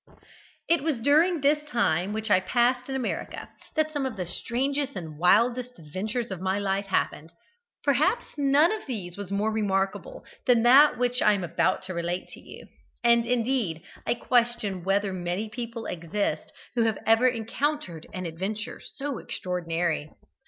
"It 0.67 0.81
was 0.81 0.97
during 0.97 1.41
the 1.41 1.55
time 1.55 2.11
which 2.11 2.31
I 2.31 2.39
passed 2.39 2.89
in 2.89 2.95
America 2.95 3.49
that 3.75 3.91
some 3.93 4.03
of 4.07 4.15
the 4.17 4.25
strangest 4.25 4.95
and 4.95 5.19
wildest 5.19 5.77
adventures 5.77 6.31
of 6.31 6.41
my 6.41 6.57
life 6.57 6.87
happened. 6.87 7.29
Perhaps 7.83 8.25
none 8.35 8.71
of 8.71 8.87
these 8.87 9.15
was 9.15 9.29
more 9.31 9.51
remarkable 9.51 10.25
than 10.47 10.63
that 10.63 10.97
which 10.97 11.21
I 11.21 11.33
am 11.33 11.43
about 11.43 11.83
to 11.83 11.93
relate 11.93 12.29
to 12.29 12.39
you, 12.39 12.65
and 13.03 13.27
indeed 13.27 13.83
I 14.03 14.15
question 14.15 14.83
whether 14.83 15.13
many 15.13 15.49
people 15.49 15.85
exist 15.85 16.51
who 16.73 16.81
have 16.85 16.97
ever 17.05 17.27
encountered 17.27 18.07
an 18.11 18.25
adventure 18.25 18.81
so 18.83 19.19
extraordinary. 19.19 20.09